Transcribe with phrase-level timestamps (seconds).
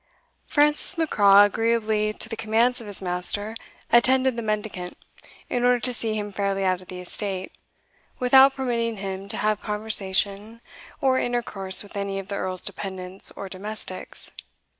[0.47, 3.53] Francis Macraw, agreeably to the commands of his master,
[3.91, 4.97] attended the mendicant,
[5.47, 7.51] in order to see him fairly out of the estate,
[8.17, 10.59] without permitting him to have conversation,
[11.01, 14.31] or intercourse, with any of the Earl's dependents or domestics.